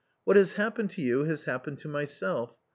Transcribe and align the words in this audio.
What 0.23 0.35
has 0.35 0.53
happened 0.53 0.89
to 0.97 1.01
you 1.03 1.25
has 1.25 1.43
happened 1.43 1.77
to 1.81 1.87
myself. 1.87 2.55